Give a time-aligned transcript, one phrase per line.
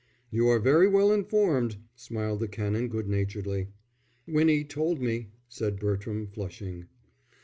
[0.31, 3.67] "You are very well informed," smiled the Canon, good naturedly.
[4.27, 6.87] "Winnie told me," said Bertram, flushing.